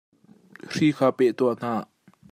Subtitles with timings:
[0.71, 1.73] Hri kha peh tuah hna.